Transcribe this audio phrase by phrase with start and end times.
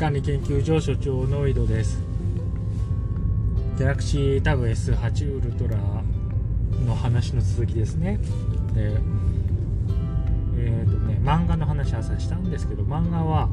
[0.00, 2.00] 管理研究所所長の井戸です。
[3.76, 5.76] ギャラクシータブ S8 ウルトラ
[6.86, 8.18] の話の続きですね。
[8.72, 8.96] で
[10.56, 13.50] えっ、ー、とね漫画の話朝したんですけど漫画は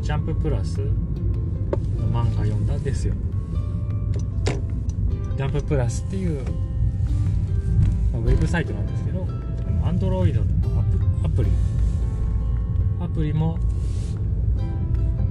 [0.00, 0.86] ジャンププラスの
[2.06, 3.14] 漫画読んだんですよ。
[5.36, 6.40] ジャンププラスっていう、
[8.14, 9.26] ウェブサイトなんですけど
[9.82, 10.46] アンドロイドの
[11.24, 11.50] アプリ。
[13.00, 13.58] アプリも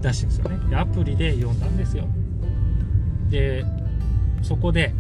[0.04, 0.76] 出してるんですよね。
[0.76, 2.06] アプリで読んだんですよ。
[3.30, 3.66] で
[4.42, 4.94] そこで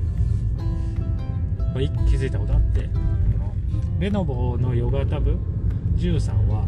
[2.09, 2.89] 気づいたことあって
[3.99, 5.37] レノボのヨガタブ
[5.97, 6.65] 13は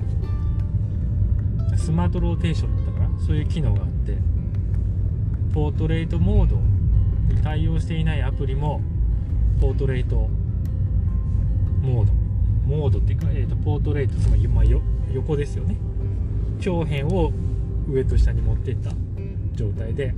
[1.77, 4.17] スマートローテーションだったからそういう機能があって
[5.53, 6.58] ポートレートモード
[7.33, 8.81] に対応していないアプリも
[9.59, 10.30] ポートレート
[11.81, 12.13] モード。
[12.66, 14.66] モードっていうか、えーと、ポートレートつまり、まあ、
[15.13, 15.77] 横ですよね。
[16.59, 17.31] 長辺を
[17.88, 18.91] 上と下に持っていった
[19.53, 20.14] 状態で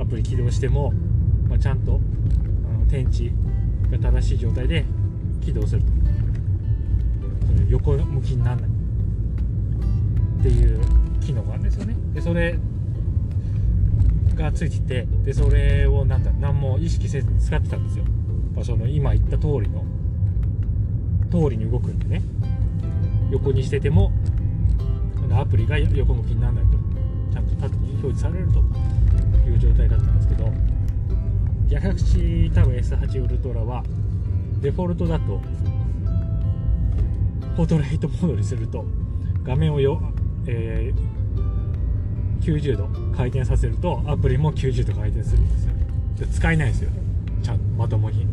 [0.00, 0.92] アプリ起動しても、
[1.48, 2.00] まあ、ちゃんと
[2.68, 3.32] あの天地
[3.90, 4.84] が正しい状態で
[5.40, 5.92] 起動すると。
[7.68, 8.70] 横向きにならない。
[10.40, 10.80] っていう
[11.20, 11.94] 機能があるんですよね。
[12.12, 12.58] でそれ
[14.34, 18.04] がついててでそれをなんだ何も意識せずに使ってたんですよ、
[18.54, 19.84] まあ、その今言った通りの
[21.30, 22.22] 通りに動くんでね。
[23.30, 24.12] 横にしてても
[25.40, 26.70] アプリが横向きにならないと
[27.32, 28.60] ちゃんと縦に表示されると
[29.48, 30.52] いう状態だったんですけど
[31.66, 33.82] ギャラクシー多分 S8 ウルトラは
[34.60, 35.40] デフォルトだと
[37.56, 38.84] ポートレートモードにすると
[39.44, 40.00] 画面をよ、
[40.46, 45.72] えー、90度回転させるとアプリも90度回転するんですよ。
[46.18, 46.90] で使えないですよ。
[47.42, 48.26] ちゃんとまともに。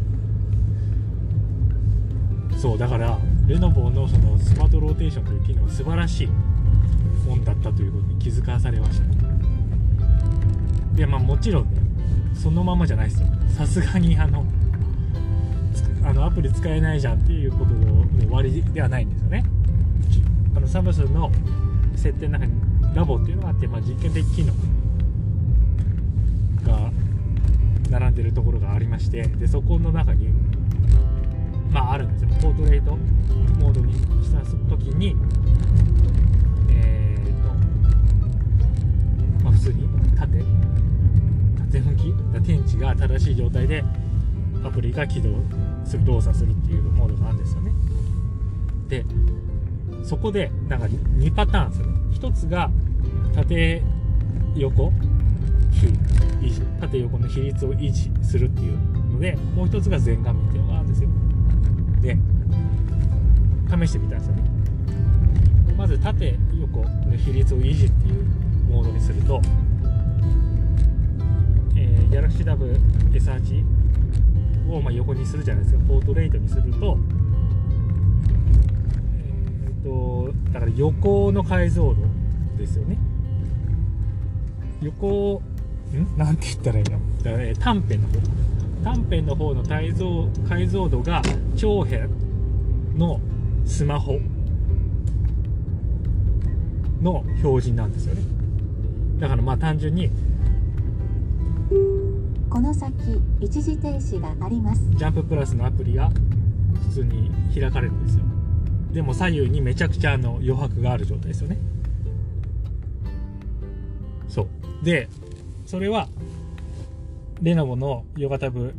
[2.57, 6.29] そうだからレノボのそのスマートローテーションという機能は素晴らしい。
[7.27, 9.05] もんだったということに気づかされました。
[10.97, 11.81] いやまあもちろんね
[12.33, 13.27] そのままじゃないですよ。
[13.49, 14.45] さすがにあの
[16.03, 19.45] あのアプリ使えないじゃんっていうことの終わりではないんですよね。
[20.55, 21.31] あのサムスンの
[21.95, 22.53] 設定の中に
[22.95, 24.53] ラボっていうのがあって、まあ、実験的機能
[26.65, 26.91] が
[27.89, 30.29] 並んでるところがありましてでそこの中に
[31.71, 32.29] まああるんですよ。
[32.41, 32.97] ポートレート
[33.59, 35.15] モードにした時に
[39.61, 40.43] 通に縦
[41.71, 42.13] 縦向き
[42.43, 43.83] 天地が正しい状態で
[44.63, 45.29] アプリが起動
[45.85, 47.71] する動作するっていうモードがあるんですよね。
[48.87, 49.05] で
[50.03, 51.93] そこでなんか2パターンですよね。
[52.13, 52.71] 1つが
[53.35, 53.83] 縦
[54.55, 54.91] 横
[55.71, 55.87] 比
[56.41, 56.61] 維持。
[56.81, 58.77] 縦横の比率を維持するっていう
[59.13, 61.09] のでもう1つが全画面っていうのがあるんですよ。
[62.01, 62.17] で
[63.69, 64.43] 試してみたんですよね。
[65.77, 68.40] まず縦横の比率を維持っていう
[68.71, 69.41] モードにすると、
[71.75, 73.63] えー、GalaxyWS8
[74.71, 75.83] をまあ横にするじゃないですか。
[75.87, 76.97] ポートレートにすると
[79.65, 81.95] えっ、ー、とだから横の解像度
[82.57, 82.97] ですよね。
[84.81, 85.41] 横
[85.93, 86.17] ん？
[86.17, 86.99] なんて言ったらいいの？
[87.23, 88.13] だから、ね、短辺の方。
[88.83, 91.21] 短辺の方の解像解像度が
[91.55, 92.01] 長辺
[92.97, 93.19] の
[93.65, 94.19] スマホ
[97.01, 98.21] の表示なんですよね。
[99.21, 100.09] だからまあ単純に
[102.49, 102.93] この先
[103.39, 104.81] 一時停止があります。
[104.95, 106.09] ジャンププラスのアプリが
[106.89, 108.23] 普通に開かれるんですよ。
[108.91, 111.59] でも左右にめちゃくちゃの余白がある状態ですよね。
[114.27, 114.47] そう。
[114.83, 115.07] で
[115.67, 116.09] それは
[117.43, 118.73] レノボのヨガタブ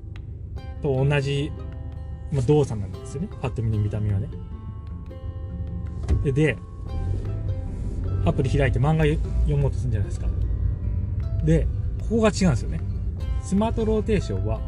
[0.83, 1.53] と同じ、
[2.33, 3.29] まあ、動作なんですよね。
[3.41, 4.29] パッと見の見た目はね。
[6.25, 6.59] でで
[8.25, 10.27] アプリ開いて漫画読もうとするんじゃないですか。
[11.45, 11.67] で
[12.01, 12.81] ここが違うんですよね。
[13.43, 14.61] スマートローテーションは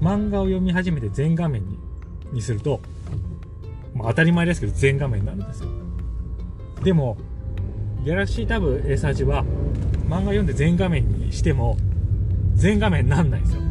[0.00, 1.78] 漫画を読み始めて全画面に
[2.32, 2.80] にすると、
[3.94, 5.68] まあ、当たり前ですけど全画面になるんですよ。
[6.82, 7.16] でも
[8.02, 9.44] Galaxy Tab S8 は
[10.08, 11.76] 漫画読んで全画面にしても
[12.54, 13.62] 全画面になんないんですよ。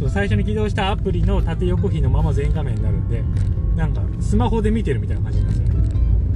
[0.00, 3.22] そう最初に起動したアプリの縦横比のまま全画面になるんで
[3.76, 5.76] なんかスマホで見てるみたいな感じなんですよね。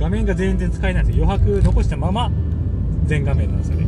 [0.01, 1.27] 画面が全然使えないんですよ。
[1.27, 2.33] 余白残したまま
[3.05, 3.87] 全画面なんですよね。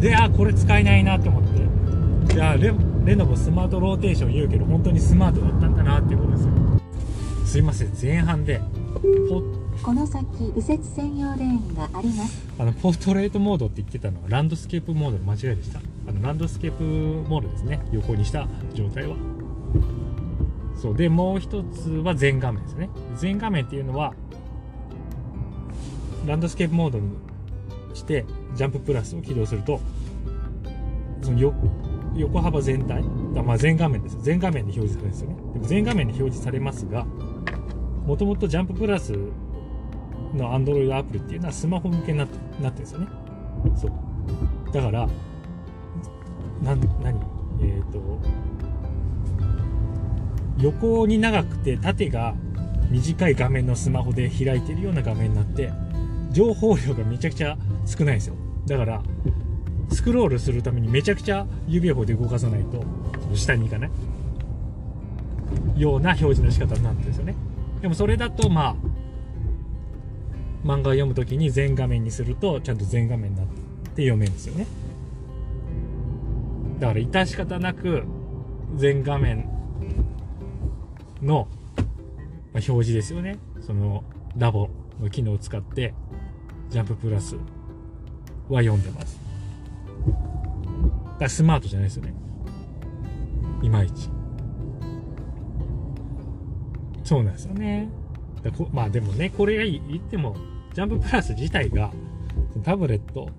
[0.00, 2.34] であこれ使えないなと思って。
[2.34, 2.72] じゃあレ
[3.06, 6.50] レノボスマートローテーション言うけど本当にスマートだったんだなっていうことですよ。
[7.46, 8.60] すいません前半で
[9.30, 9.42] ポ
[9.82, 12.46] この先右折専用レーンがあります。
[12.58, 15.80] あのポートレートモードって言ってたのはランドスケープモードの間違いでした。
[16.08, 17.80] あのランドスケープモードですね。
[17.92, 19.16] 横にした状態は。
[20.76, 20.96] そう。
[20.96, 22.90] でもう一つは全画面ですね。
[23.16, 24.12] 全画面っていうのは
[26.26, 27.16] ランドスケープモードに
[27.94, 28.24] して
[28.54, 29.80] ジャンププラスを起動すると
[31.22, 31.56] その横
[32.16, 33.02] 横幅全体
[33.34, 35.36] だまあ全画面です全画面に表示されるんですよね。
[35.54, 39.12] でも全画面に表示されますがもともとジャンププラス
[40.34, 43.06] の Android アプリっていうのはスマホ向けになってなってるんですよね。
[43.76, 44.72] そう。
[44.72, 45.06] だから
[46.62, 47.20] な何？
[47.60, 48.20] えっ、と
[50.58, 52.34] 横に長くて縦が
[52.90, 55.70] 短い画面のスマホで開いてるような画面になって
[56.30, 58.34] 情報量がめちゃくちゃ少ないんですよ。
[58.66, 59.02] だから
[59.90, 62.82] スクロールするためにめちゃくちゃ指をで動かさないと
[63.34, 63.90] 下に行かない。
[65.76, 67.34] ような表示の仕方になってるんですよね。
[67.80, 68.74] でもそれだとまあ
[70.64, 73.46] 漫画を読むときに全画面にするとちゃんと全画面になっ
[73.94, 74.66] て読めるんですよね。
[76.80, 78.02] だから致し方なく
[78.76, 79.48] 全画面
[81.22, 81.46] の
[82.52, 83.38] 表示ですよね。
[83.60, 84.02] その
[84.36, 84.68] ラボ
[85.00, 85.94] の機能を使って
[86.70, 87.36] ジャンププラス
[88.48, 89.20] は読んでます。
[91.18, 92.14] だスマートじゃないですよね。
[93.62, 94.10] いまいち。
[97.04, 97.88] そうなんですよね。
[98.42, 100.36] だこまあでもねこれが言っても
[100.74, 101.90] ジャンププラス自体が
[102.64, 103.30] タブレット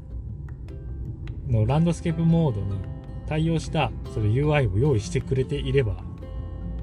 [1.48, 2.80] のランドスケープモードに
[3.28, 5.98] 対応したその UI を用意してくれていれば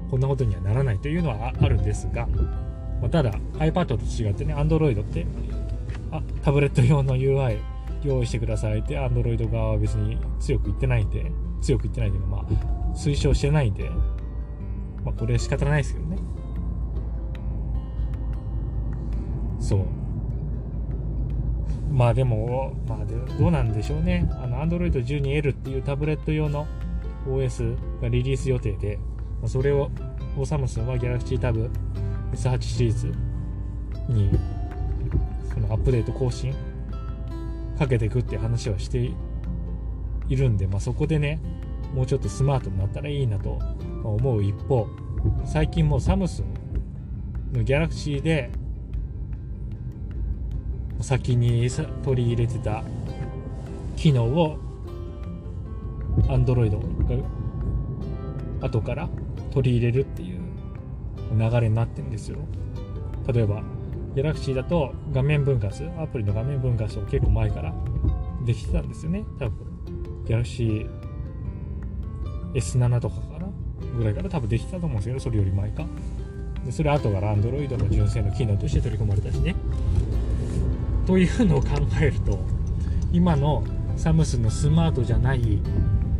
[0.09, 2.27] こんなことにはならないというのはああるんですが、
[3.01, 5.25] まあ、ただ iPad と違ってね Android って
[6.11, 7.59] あタブレット用の UI
[8.03, 11.31] 用意してくださいって Android 側は別に強く言ってないんで
[11.61, 12.41] 強く言ってないけどまあ
[12.93, 13.89] 推奨してないんで
[15.03, 16.17] まあこれは仕方ないですけどね
[19.59, 20.05] そう
[21.95, 24.29] まあでも、まあでどうなんでしょうね。
[24.43, 26.67] あの、Android 12L っていうタブレット用の
[27.25, 28.99] OS がリリース予定で、
[29.45, 29.89] それを、
[30.45, 31.69] サムスンは Galaxy Tab
[32.33, 33.13] S8 シリーズ
[34.09, 34.29] に、
[35.55, 36.53] そのアップデート更新
[37.79, 39.11] かけていくっていう話はして
[40.29, 41.39] いるんで、まあそこでね、
[41.93, 43.59] もうちょっとスマートになったらいいなと
[44.03, 44.87] 思う一方、
[45.45, 46.45] 最近もうサムスン
[47.57, 48.51] の Galaxy で
[51.01, 51.67] 先に
[52.03, 52.83] 取り入れてた
[53.95, 54.57] 機能を
[56.27, 59.09] Android が後から
[59.51, 60.39] 取り入れるっていう
[61.37, 62.37] 流れになってるんですよ。
[63.31, 63.63] 例えば
[64.15, 67.73] Galaxy だと画面分割アプリの画面分割を結構前から
[68.45, 69.25] できてたんですよね。
[69.37, 69.67] 多分
[70.25, 70.89] Galaxy
[72.53, 73.47] S7 とかかな
[73.97, 75.85] ぐらいから多分できてたと思うんですけどそれより前か。
[76.65, 79.55] でそれ後から Android の純正の機能として取り込まれたしね。
[81.05, 81.67] というのを考
[82.01, 82.39] えると
[83.11, 83.63] 今の
[83.97, 85.59] サムスンのスマートじゃない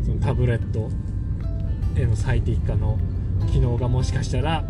[0.04, 0.90] そのタブレット
[2.00, 3.00] への最適化の
[3.52, 4.64] 機能がもしかしたら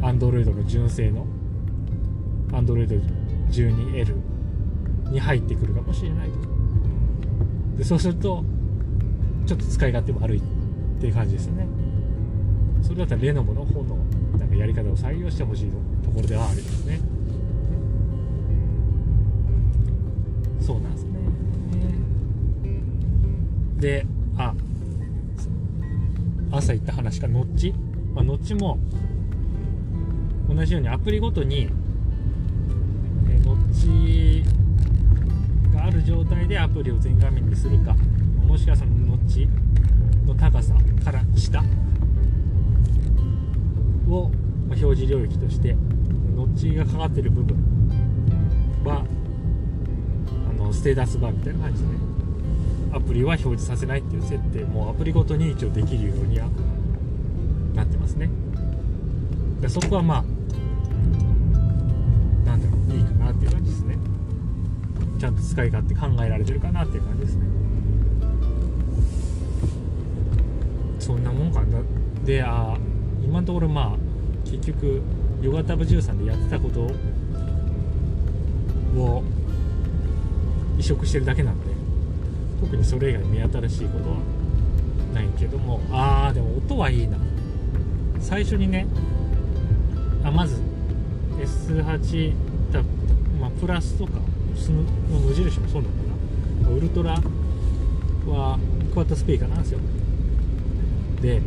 [0.00, 1.26] Android の純正の
[2.52, 4.14] Android12L
[5.10, 6.30] に入ってくるかもしれない
[7.76, 8.44] でそうすると
[9.46, 10.42] ちょっと使い勝手悪いっ
[11.00, 11.66] ていう感じですよね。
[12.80, 13.96] それだったらレノボの方の
[14.38, 15.70] なんかやり方を採用してほしい
[16.02, 17.00] ところではありますね。
[20.60, 21.12] そうなんですね。
[23.78, 24.06] で
[24.36, 24.54] あ
[26.52, 27.26] 朝言った話か。
[27.26, 27.74] ノッチ、
[28.14, 28.78] まあ、ノッチも
[30.48, 31.68] 同じようにアプリごとに
[36.52, 37.96] でアプリを全画面にするか。
[38.46, 39.48] もしくはそのノッチ
[40.26, 41.64] の高さから下。
[44.06, 44.30] を
[44.66, 45.74] 表示領域として
[46.36, 47.56] ノッチがかかってる部分
[48.84, 49.06] は
[50.50, 51.94] あのステータスバーみたいな感じでね。
[52.92, 54.64] アプリは表示させないっていう設定。
[54.64, 56.48] もアプリごとに一応できるようには
[57.74, 58.28] なってますね。
[59.62, 60.22] でそこはまあ
[62.46, 63.96] なんだろういいかなっていう感じですね。
[65.18, 67.46] ちゃんと使い勝手考えられてるかなっていう感じですね。
[70.98, 71.78] そんなもんかな。
[72.24, 72.76] であ
[73.24, 73.96] 今のところまあ
[74.48, 75.02] 結局
[75.40, 76.82] ヨガタブ13でやってたこと
[79.00, 79.24] を
[80.78, 81.66] 移植してるだけなんで
[82.60, 84.16] 特にそれ以外目新しいことは
[85.14, 85.80] ないけども。
[85.90, 87.18] あーでも音はいいな。
[88.20, 88.86] 最初にね
[90.22, 90.60] あまず
[91.40, 92.32] S8
[92.72, 92.82] だ、
[93.40, 94.12] まあ、プラスとか
[94.56, 94.82] その
[95.20, 96.76] 無印もそうなのかな。
[96.76, 97.12] ウルトラ
[98.26, 98.58] は
[98.92, 99.78] クワッドスピーカーなんですよ。
[101.20, 101.42] で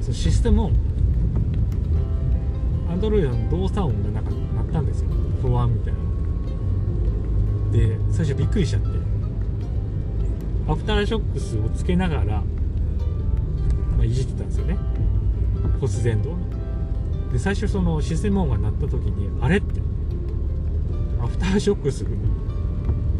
[0.00, 0.72] そのシステム音。
[2.88, 5.10] Android の動作音がなんか鳴ったんですよ。
[5.40, 5.98] 不安みたいな。
[7.72, 8.88] で最初びっくりしちゃって。
[10.68, 12.44] アフターショックスをつけながら、ま
[14.02, 14.78] あ、いじってたんですよね。
[15.80, 19.80] 骨伝導ので最初そのシステム音が鳴った時にあれって。
[21.32, 22.04] フターショックス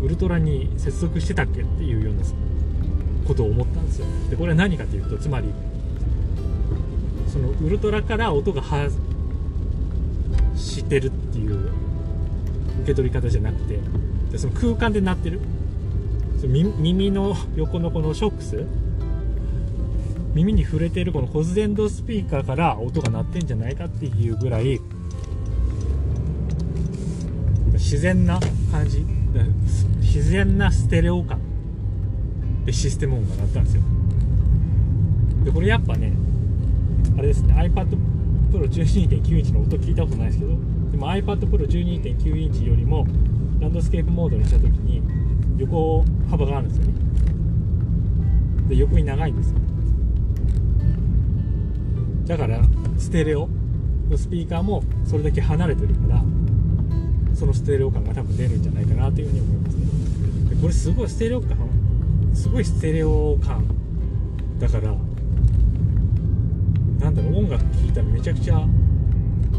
[0.03, 2.23] ウルトラに接続してたっけっていうような
[3.27, 5.49] ことを思ったんですよでこれは何かというとつまり
[7.29, 8.97] そのウルトラから音が発
[10.57, 11.71] してるっていう
[12.83, 13.79] 受け取り方じゃなくて
[14.31, 15.41] でその空間で鳴ってる
[16.41, 18.67] その耳の横のこのショックス
[20.35, 24.81] 耳に触れてるこの骨伝導スピーカーから音が鳴ってんじゃないかっていうぐらい
[27.93, 29.05] 自然な感じ。
[30.01, 31.39] 自然なステレオ感
[32.65, 33.83] でシステム音が鳴ったんですよ。
[35.45, 36.15] でこれやっぱね
[37.19, 37.99] あれですね iPad
[38.51, 40.53] Pro 12.9インチの音聞いたことないですけど
[40.91, 43.07] でも iPad Pro 12.9インチよりも
[43.61, 45.03] ランドスケープモードにした時に
[45.59, 46.95] 横幅があるんですよね。
[48.71, 49.59] で横に長いんですよ。
[52.25, 52.63] だから
[52.97, 53.51] ステレオ
[54.09, 56.25] のスピーカーもそれだけ離れてるから
[57.35, 59.85] そのステレオ感が多分出るんじゃないかなというふうに思いますね。
[60.51, 61.57] でこれすごいステレオ感
[62.35, 63.65] すごいステレオ感
[64.59, 64.95] だから
[67.01, 68.55] なんだろう音楽聴いたらめちゃくちゃ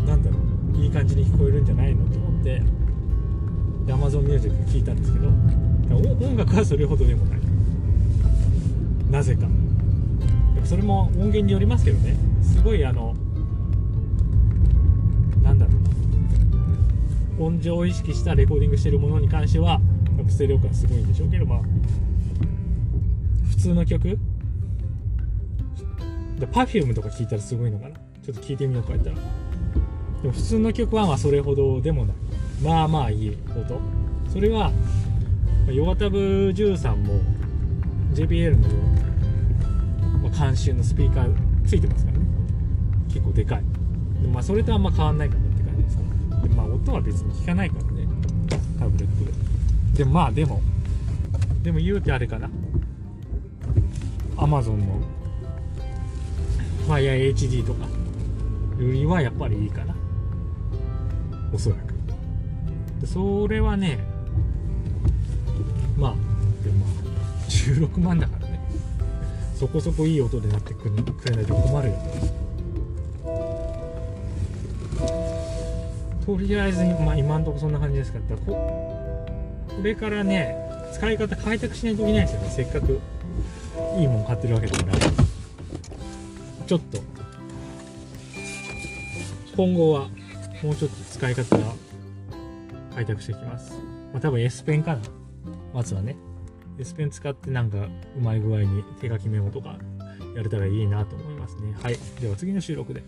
[0.06, 0.38] なんだろ
[0.76, 2.62] ういい感じに聞こえるんじゃないのと思って
[3.88, 5.28] Amazon Music 聞いたんですけど
[5.98, 7.40] 音楽はそれほどでもない。
[9.12, 9.42] なぜか。
[9.42, 9.48] で
[10.60, 12.16] もそれも音源によりますけどね。
[12.42, 13.14] すごいあの
[17.46, 19.80] 音情を意識したレコーディングしてるものに関してはや
[20.22, 21.60] っぱステレオ感すごいんでしょうけどまあ
[23.50, 24.20] 普通の曲。
[26.40, 27.96] で Perfume とか聞いたらすごいのかな。
[28.24, 29.16] ちょっと聞いてみようか言ったら。
[29.16, 29.22] で
[30.28, 32.16] も普通の曲はまあそれほどでもない。
[32.62, 33.80] まあまあいい音。
[34.30, 34.72] それは
[35.72, 37.22] ヨガタブ13も
[38.14, 38.68] JBL の、
[40.22, 41.34] まあ、監修のスピーカー
[41.66, 42.26] ついてますからね。
[43.08, 43.64] 結構でかい。
[44.34, 45.42] まあそれとあんま変わんないかな。
[45.42, 45.43] って感じですかで
[46.56, 48.08] まあ音は別に聞かないからね。
[48.80, 49.98] タブレットで。
[49.98, 50.62] でもまあでも。
[51.62, 52.50] でも言うてあれかな。
[54.38, 55.02] Amazon の。
[56.88, 57.86] FireHD とか。
[58.80, 59.96] よりはやっぱりいいかな。
[61.54, 61.94] おそらく。
[63.06, 64.00] それはね
[65.98, 66.16] まあ
[66.64, 66.86] でも
[67.50, 68.60] 16万だからね。
[69.56, 71.96] そこそこいい音でなってくれくれないと困るよ
[76.26, 79.14] とりあえず、まあ、今んとこそんな感じですからこ
[79.82, 80.56] れからね
[80.94, 82.50] 使い方開拓しないといけないですよね。
[82.50, 83.00] せっかく
[83.98, 85.00] いいもん買ってるわけだから。
[86.68, 87.02] ちょっと。
[89.58, 90.08] 今後は
[90.64, 91.64] もうちょっと使い方が
[92.96, 93.74] 開拓していきます、
[94.12, 95.02] まあ、多分 S ペンかな。
[95.74, 96.16] まずはね。
[96.80, 97.90] S ペン使ってなんかう
[98.22, 99.78] まい具合に手書きメモとか
[100.36, 101.76] やれたらいいなと思いますね。
[101.82, 101.98] はい。
[102.22, 103.04] では次の収録で。